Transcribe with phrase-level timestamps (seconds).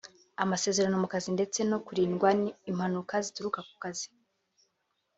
[0.43, 2.29] amasezerano mu kazi ndetse no kurindwa
[2.71, 4.07] impanuka zituruka mu kazi